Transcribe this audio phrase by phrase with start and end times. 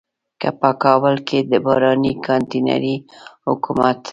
[0.41, 2.95] که په کابل کې د رباني کانتينري
[3.45, 4.01] حکومت.